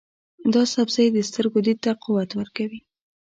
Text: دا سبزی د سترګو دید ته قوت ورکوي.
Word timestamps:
دا 0.53 0.61
سبزی 0.73 1.07
د 1.13 1.17
سترګو 1.29 1.59
دید 1.65 1.79
ته 1.85 1.91
قوت 2.03 2.29
ورکوي. 2.35 2.79